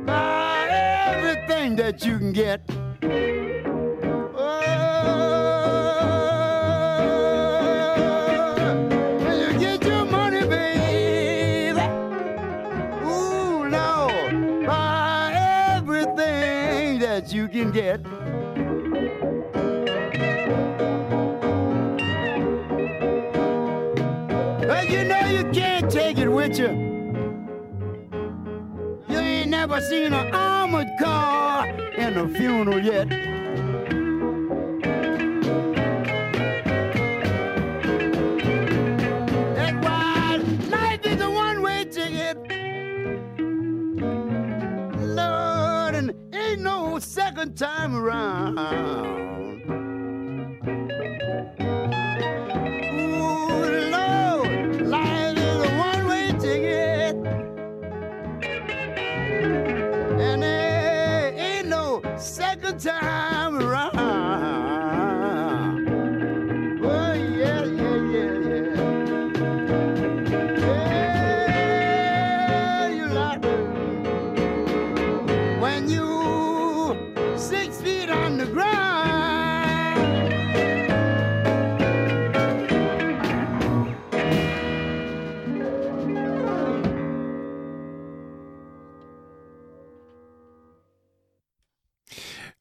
buy 0.06 0.68
everything 0.70 1.74
that 1.76 2.04
you 2.06 2.18
can 2.18 2.32
get. 2.32 2.63
Seen 29.94 30.12
an 30.12 30.34
armored 30.34 30.90
car 30.98 31.68
in 31.96 32.16
a 32.16 32.28
funeral 32.28 32.82
yet. 32.82 33.08
That's 39.54 39.78
why 39.84 40.40
life 40.68 41.06
is 41.06 41.20
a 41.20 41.30
one-way 41.30 41.84
ticket. 41.84 42.36
Lord, 45.20 45.94
and 45.94 46.12
ain't 46.34 46.60
no 46.60 46.98
second 46.98 47.56
time 47.56 47.94
around. 47.94 49.23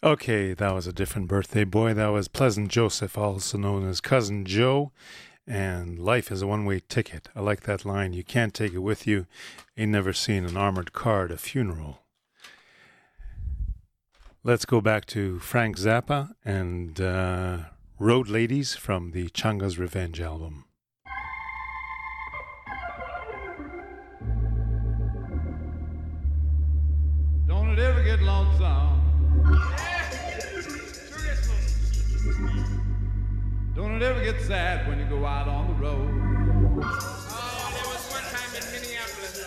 Okay, 0.04 0.54
that 0.54 0.74
was 0.74 0.86
a 0.86 0.92
different 0.92 1.30
birthday 1.30 1.64
boy. 1.64 1.94
That 1.94 2.08
was 2.08 2.28
Pleasant 2.28 2.68
Joseph, 2.68 3.18
also 3.18 3.58
known 3.58 3.88
as 3.88 4.02
Cousin 4.02 4.44
Joe. 4.44 4.92
And 5.48 5.98
life 5.98 6.30
is 6.30 6.42
a 6.42 6.48
one 6.48 6.66
way 6.66 6.82
ticket. 6.90 7.30
I 7.34 7.40
like 7.40 7.62
that 7.62 7.86
line. 7.86 8.12
You 8.12 8.26
can't 8.26 8.54
take 8.54 8.74
it 8.74 8.80
with 8.80 9.08
you. 9.08 9.28
Ain't 9.78 9.94
never 9.94 10.12
seen 10.12 10.44
an 10.44 10.58
armored 10.58 10.92
car 10.92 11.24
at 11.24 11.32
a 11.32 11.38
funeral. 11.38 12.00
Let's 14.44 14.66
go 14.66 14.82
back 14.82 15.06
to 15.06 15.40
Frank 15.40 15.78
Zappa 15.78 16.36
and 16.44 17.00
uh, 17.00 17.60
Road 17.98 18.28
Ladies 18.28 18.76
from 18.76 19.12
the 19.12 19.30
Chunga's 19.30 19.80
Revenge 19.80 20.20
album. 20.20 20.66
Don't 34.04 34.12
it 34.12 34.16
ever 34.18 34.34
get 34.34 34.42
sad 34.42 34.86
when 34.86 35.00
you 35.00 35.06
go 35.06 35.26
out 35.26 35.48
on 35.48 35.66
the 35.66 35.74
road? 35.76 36.10
Oh, 36.84 37.72
there 37.74 37.88
was 37.88 38.04
one 38.12 38.22
time 38.36 38.54
in 38.54 38.64
Minneapolis. 38.74 39.40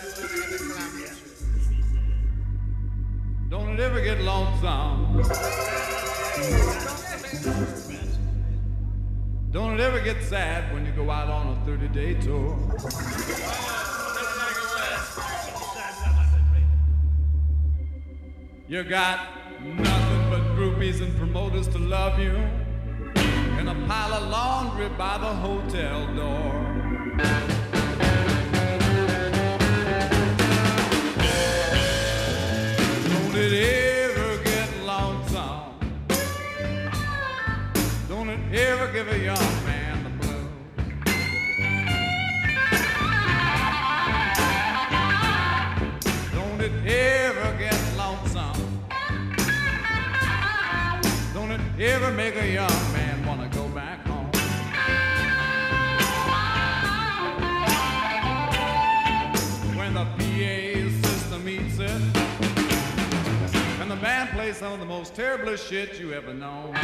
Don't 3.51 3.69
it 3.69 3.81
ever 3.81 4.01
get 4.01 4.23
lonesome? 4.23 5.23
Don't 9.53 9.75
it 9.75 9.81
ever 9.81 10.01
get 10.01 10.23
sad 10.23 10.73
when 10.73 10.87
you 10.87 10.93
go 10.93 11.11
out 11.11 11.29
on 11.29 11.49
a 11.49 11.65
30 11.67 11.89
day 11.89 12.15
tour? 12.15 12.57
You 18.67 18.85
got 18.85 19.21
nothing 19.63 20.31
but 20.31 20.41
groupies 20.57 21.03
and 21.03 21.15
promoters 21.19 21.69
to 21.69 21.79
love 21.79 22.19
you, 22.19 22.35
and 23.69 23.83
a 23.83 23.87
pile 23.87 24.13
of 24.15 24.29
laundry 24.29 24.89
by 24.91 25.19
the 25.19 25.27
hotel 25.27 26.07
door. 26.15 26.53
Don't 33.09 33.35
it 33.35 33.53
ever 33.53 34.45
get 34.45 34.69
lonesome? 34.85 35.61
Don't 38.09 38.29
it 38.29 38.55
ever 38.55 38.93
give 38.93 39.09
a 39.09 39.19
young 39.19 39.66
ever 51.85 52.11
make 52.11 52.37
a 52.37 52.49
young 52.49 52.93
man 52.93 53.27
wanna 53.27 53.49
go 53.49 53.69
back 53.69 54.07
home? 54.07 54.31
When 59.77 59.93
the 59.93 60.05
PA 60.05 61.07
system 61.07 61.49
eats 61.49 61.79
it, 61.79 61.91
and 63.81 63.91
the 63.91 63.97
band 63.97 64.31
plays 64.31 64.57
some 64.57 64.73
of 64.73 64.81
the 64.81 64.87
most 64.87 65.15
terrible 65.15 65.57
shit 65.57 66.01
you 66.01 66.15
ever 66.15 66.33
known. 66.33 66.75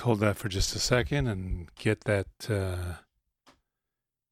hold 0.00 0.20
that 0.20 0.36
for 0.36 0.48
just 0.48 0.74
a 0.74 0.78
second 0.78 1.26
and 1.26 1.68
get 1.74 2.04
that 2.04 2.26
uh, 2.48 2.94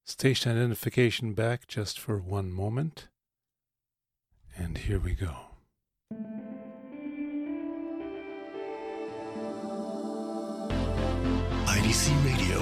station 0.05 0.53
identification 0.53 1.35
back 1.35 1.67
just 1.67 1.99
for 1.99 2.19
one 2.19 2.51
moment. 2.51 3.09
And 4.57 4.79
here 4.79 4.99
we 4.99 5.13
go. 5.15 5.37
IDC 11.67 12.25
Radio 12.25 12.61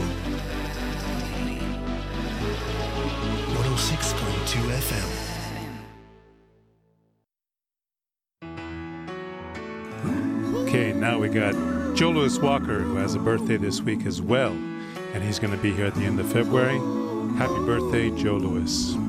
106.2 3.54 4.70
FM. 4.82 5.10
Okay, 10.68 10.92
now 10.92 11.18
we 11.18 11.28
got 11.28 11.54
Joe 11.96 12.10
Louis 12.10 12.38
Walker, 12.38 12.80
who 12.80 12.96
has 12.96 13.14
a 13.14 13.18
birthday 13.18 13.56
this 13.56 13.80
week 13.80 14.04
as 14.04 14.20
well, 14.20 14.52
and 15.14 15.24
he's 15.24 15.38
going 15.38 15.56
to 15.56 15.62
be 15.62 15.72
here 15.72 15.86
at 15.86 15.94
the 15.94 16.02
end 16.02 16.20
of 16.20 16.30
February. 16.30 16.78
Happy 17.38 17.64
birthday, 17.64 18.10
Joe 18.10 18.36
Louis. 18.36 19.05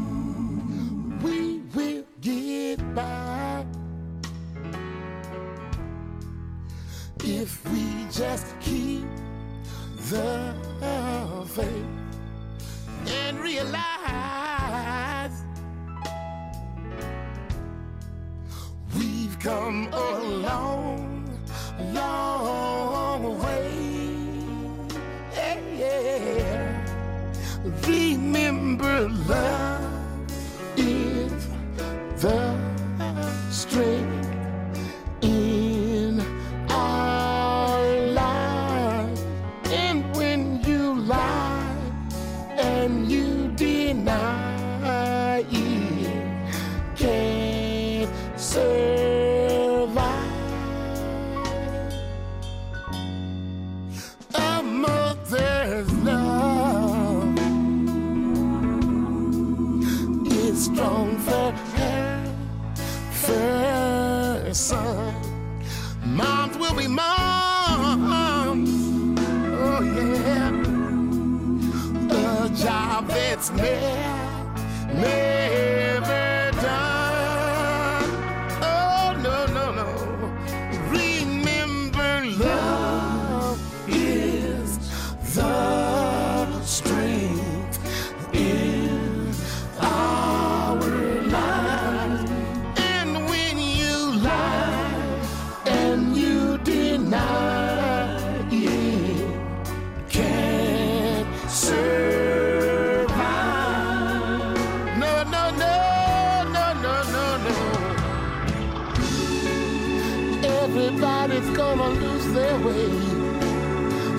Everybody's 110.69 111.49
gonna 111.55 111.89
lose 112.01 112.27
their 112.33 112.57
way 112.59 112.91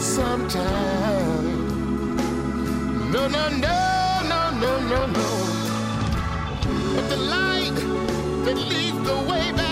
sometime. 0.01 1.47
No, 3.13 3.29
no, 3.29 3.49
no, 3.51 3.79
no, 4.33 4.41
no, 4.63 4.73
no, 4.93 5.01
no. 5.19 5.29
But 6.95 7.07
the 7.11 7.19
light 7.19 7.79
that 8.47 8.57
leads 8.57 9.01
the 9.07 9.19
way 9.31 9.53
back 9.53 9.68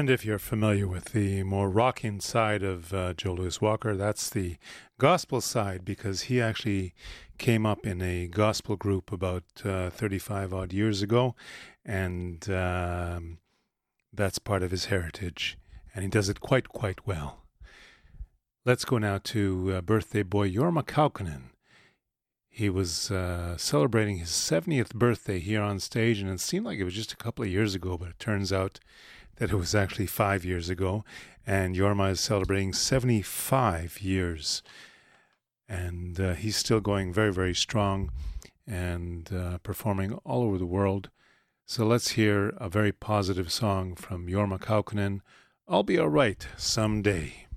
And 0.00 0.08
if 0.08 0.24
you're 0.24 0.38
familiar 0.38 0.88
with 0.88 1.12
the 1.12 1.42
more 1.42 1.68
rocking 1.68 2.20
side 2.20 2.62
of 2.62 2.94
uh, 2.94 3.12
Joe 3.12 3.34
Louis 3.34 3.60
Walker, 3.60 3.94
that's 3.94 4.30
the 4.30 4.56
gospel 4.98 5.42
side 5.42 5.84
because 5.84 6.22
he 6.22 6.40
actually 6.40 6.94
came 7.36 7.66
up 7.66 7.86
in 7.86 8.00
a 8.00 8.26
gospel 8.26 8.76
group 8.76 9.12
about 9.12 9.42
uh, 9.62 9.90
35 9.90 10.54
odd 10.54 10.72
years 10.72 11.02
ago, 11.02 11.34
and 11.84 12.48
um, 12.48 13.40
that's 14.10 14.38
part 14.38 14.62
of 14.62 14.70
his 14.70 14.86
heritage, 14.86 15.58
and 15.94 16.02
he 16.02 16.08
does 16.08 16.30
it 16.30 16.40
quite, 16.40 16.70
quite 16.70 17.06
well. 17.06 17.42
Let's 18.64 18.86
go 18.86 18.96
now 18.96 19.18
to 19.24 19.74
uh, 19.74 19.80
birthday 19.82 20.22
boy 20.22 20.50
Jorma 20.50 20.82
Kaukonen. 20.82 21.50
He 22.48 22.70
was 22.70 23.10
uh, 23.10 23.58
celebrating 23.58 24.16
his 24.16 24.30
70th 24.30 24.94
birthday 24.94 25.40
here 25.40 25.60
on 25.60 25.78
stage, 25.78 26.20
and 26.20 26.30
it 26.30 26.40
seemed 26.40 26.64
like 26.64 26.78
it 26.78 26.84
was 26.84 26.94
just 26.94 27.12
a 27.12 27.18
couple 27.18 27.44
of 27.44 27.50
years 27.50 27.74
ago, 27.74 27.98
but 27.98 28.08
it 28.08 28.18
turns 28.18 28.50
out 28.50 28.80
that 29.40 29.50
it 29.50 29.56
was 29.56 29.74
actually 29.74 30.06
five 30.06 30.44
years 30.44 30.68
ago. 30.68 31.02
And 31.46 31.74
Jorma 31.74 32.10
is 32.10 32.20
celebrating 32.20 32.74
75 32.74 33.98
years. 34.02 34.62
And 35.66 36.20
uh, 36.20 36.34
he's 36.34 36.56
still 36.56 36.80
going 36.80 37.10
very, 37.12 37.32
very 37.32 37.54
strong 37.54 38.12
and 38.66 39.32
uh, 39.32 39.58
performing 39.58 40.12
all 40.24 40.42
over 40.42 40.58
the 40.58 40.66
world. 40.66 41.08
So 41.64 41.86
let's 41.86 42.10
hear 42.10 42.50
a 42.58 42.68
very 42.68 42.92
positive 42.92 43.50
song 43.50 43.94
from 43.94 44.26
Jorma 44.26 44.60
Kaukonen 44.60 45.20
I'll 45.66 45.84
Be 45.84 45.98
Alright 45.98 46.46
Someday. 46.58 47.49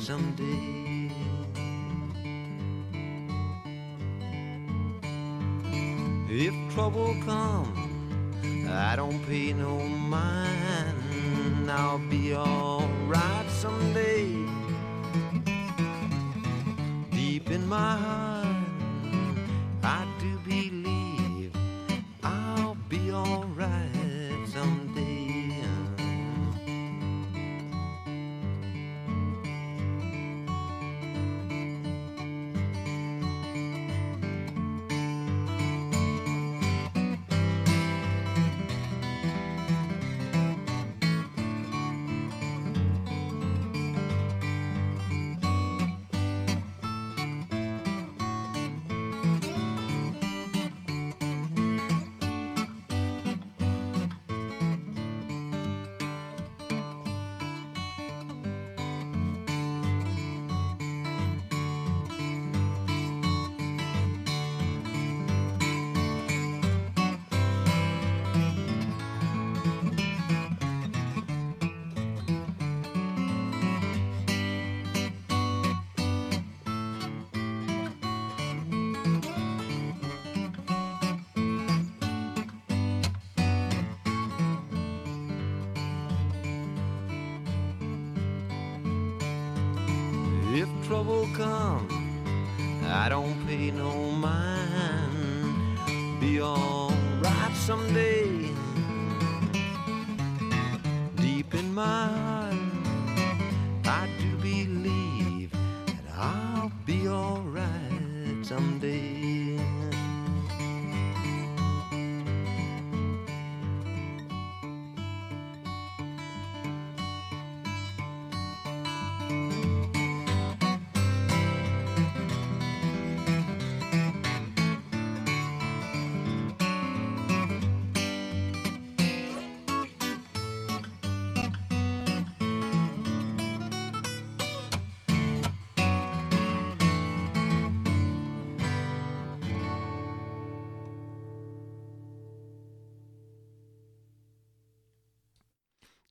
Someday. 0.00 1.10
If 6.30 6.54
trouble 6.74 7.16
comes, 7.24 7.76
I 8.68 8.94
don't 8.96 9.20
pay 9.26 9.52
no 9.52 9.78
mind. 9.78 11.70
I'll 11.70 11.98
be 11.98 12.34
alright 12.34 13.50
someday. 13.50 14.26
Deep 17.10 17.50
in 17.50 17.66
my 17.66 17.96
heart, 17.96 18.27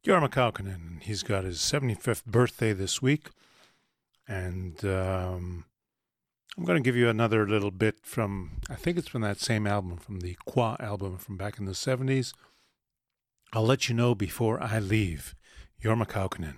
Jorma 0.07 0.29
Kaukonen, 0.29 1.01
he's 1.03 1.21
got 1.21 1.43
his 1.43 1.57
75th 1.57 2.23
birthday 2.23 2.71
this 2.71 3.01
week. 3.01 3.27
And 4.25 4.85
um, 4.85 5.65
I'm 6.57 6.63
going 6.63 6.81
to 6.81 6.87
give 6.87 6.95
you 6.95 7.09
another 7.09 7.45
little 7.45 7.71
bit 7.71 7.97
from, 8.03 8.61
I 8.69 8.75
think 8.75 8.97
it's 8.97 9.09
from 9.09 9.21
that 9.23 9.41
same 9.41 9.67
album, 9.67 9.97
from 9.97 10.21
the 10.21 10.37
Quah 10.45 10.77
album 10.79 11.17
from 11.17 11.35
back 11.35 11.59
in 11.59 11.65
the 11.65 11.73
70s. 11.73 12.33
I'll 13.51 13.65
let 13.65 13.89
you 13.89 13.95
know 13.95 14.15
before 14.15 14.63
I 14.63 14.79
leave. 14.79 15.35
Jorma 15.83 16.07
Kaukonen. 16.07 16.55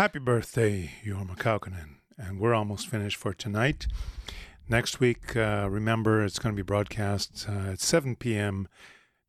Happy 0.00 0.18
birthday, 0.18 0.90
Jorma 1.04 1.36
Kaukonen. 1.36 1.96
And 2.16 2.40
we're 2.40 2.54
almost 2.54 2.88
finished 2.88 3.18
for 3.18 3.34
tonight. 3.34 3.86
Next 4.66 4.98
week, 4.98 5.36
uh, 5.36 5.68
remember, 5.70 6.24
it's 6.24 6.38
going 6.38 6.54
to 6.54 6.56
be 6.56 6.66
broadcast 6.66 7.44
uh, 7.46 7.72
at 7.72 7.80
7 7.80 8.16
p.m. 8.16 8.66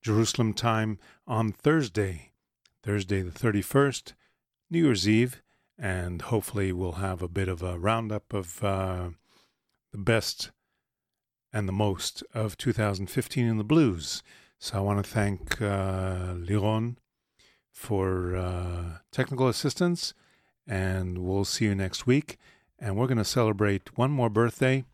Jerusalem 0.01 0.53
time 0.53 0.97
on 1.28 1.51
Thursday, 1.51 2.32
Thursday 2.84 3.22
the 3.22 3.32
31st, 3.32 4.13
New 4.69 4.86
Year's 4.86 5.09
Eve. 5.09 5.41
And 5.78 6.22
hopefully, 6.22 6.72
we'll 6.72 7.03
have 7.03 7.22
a 7.22 7.28
bit 7.28 7.49
of 7.49 7.61
a 7.61 7.78
roundup 7.78 8.32
of 8.32 8.63
uh, 8.63 9.09
the 9.91 9.97
best 9.97 10.51
and 11.51 11.67
the 11.67 11.74
most 11.74 12.24
of 12.34 12.57
2015 12.57 13.45
in 13.45 13.57
the 13.57 13.65
blues. 13.65 14.24
So 14.57 14.78
I 14.78 14.80
want 14.80 15.03
to 15.03 15.11
thank 15.11 15.61
uh, 15.61 16.36
Liron 16.36 16.95
for 17.74 18.38
uh, 18.38 18.99
technical 19.11 19.49
assistance, 19.49 20.13
and 20.68 21.20
we'll 21.20 21.45
see 21.45 21.66
you 21.66 21.76
next 21.76 22.05
week. 22.05 22.38
And 22.80 22.95
we're 22.95 23.07
going 23.07 23.18
to 23.18 23.26
celebrate 23.26 23.97
one 23.97 24.12
more 24.12 24.30
birthday 24.30 24.86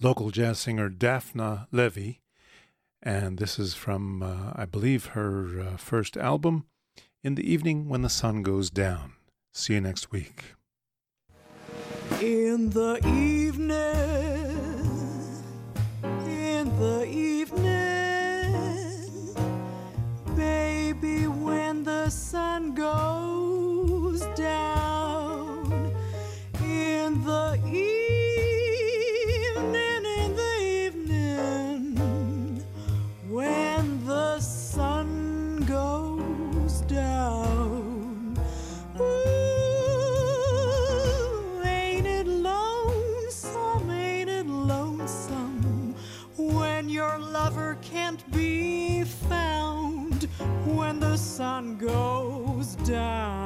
local 0.00 0.30
jazz 0.30 0.58
singer 0.58 0.88
Daphna 0.88 1.66
Levy. 1.72 2.20
And 3.02 3.38
this 3.38 3.58
is 3.58 3.74
from, 3.74 4.22
uh, 4.22 4.52
I 4.54 4.64
believe, 4.64 5.06
her 5.06 5.60
uh, 5.60 5.76
first 5.76 6.16
album, 6.16 6.66
In 7.22 7.34
the 7.36 7.50
Evening 7.50 7.88
When 7.88 8.02
the 8.02 8.08
Sun 8.08 8.42
Goes 8.42 8.70
Down. 8.70 9.12
See 9.52 9.74
you 9.74 9.80
next 9.80 10.10
week. 10.10 10.54
In 12.20 12.70
the 12.70 12.98
evening, 13.06 13.68
in 16.26 16.76
the 16.78 17.04
evening, 17.06 17.74
baby, 20.34 21.26
when 21.28 21.84
the 21.84 22.10
sun 22.10 22.74
goes 22.74 23.37
sun 51.38 51.76
goes 51.76 52.74
down? 52.84 53.37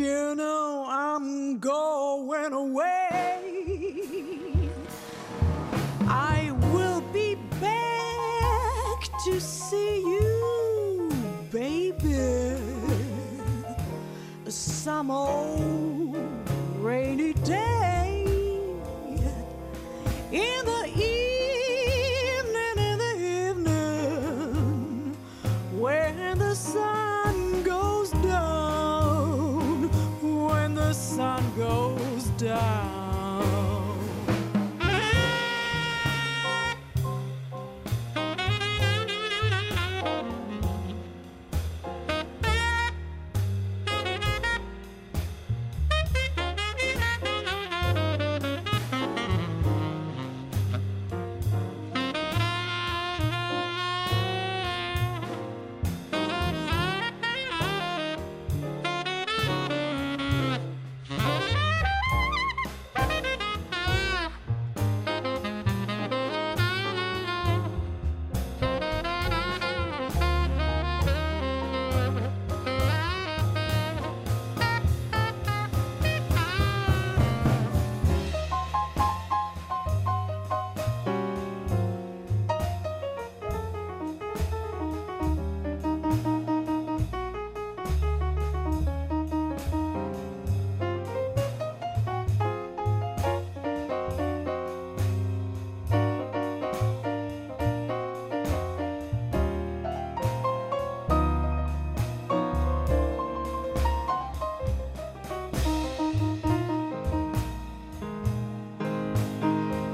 You 0.00 0.34
know 0.34 0.86
I'm 0.88 1.58
going 1.58 2.54
away. 2.54 3.90
I 6.08 6.52
will 6.72 7.02
be 7.12 7.34
back 7.60 9.00
to 9.26 9.38
see 9.38 9.98
you, 9.98 11.12
baby. 11.52 12.16
Some 14.48 15.10
old 15.10 16.16
rainy 16.78 17.34